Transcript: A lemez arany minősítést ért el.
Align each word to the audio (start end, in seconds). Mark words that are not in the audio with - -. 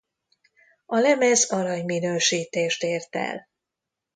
A 0.85 0.97
lemez 0.99 1.51
arany 1.51 1.85
minősítést 1.85 2.83
ért 2.83 3.15
el. 3.15 3.47